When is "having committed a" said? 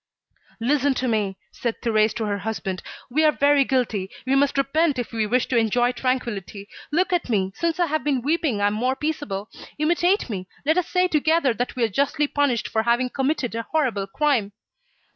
12.81-13.67